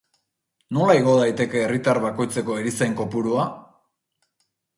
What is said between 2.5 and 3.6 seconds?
erizain kopurua?